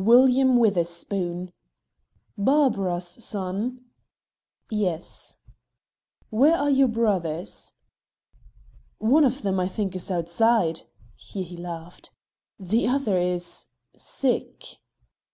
"William 0.00 0.56
Witherspoon." 0.56 1.52
"Barbara's 2.38 3.04
son?" 3.22 3.84
"Yes." 4.70 5.36
"Where 6.30 6.56
are 6.56 6.70
your 6.70 6.88
brothers?" 6.88 7.74
"One 8.96 9.26
of 9.26 9.42
them, 9.42 9.60
I 9.60 9.68
think, 9.68 9.94
is 9.94 10.10
outside" 10.10 10.84
here 11.16 11.44
he 11.44 11.58
laughed; 11.58 12.12
"the 12.58 12.86
other 12.88 13.18
is 13.18 13.66
sick." 13.94 14.78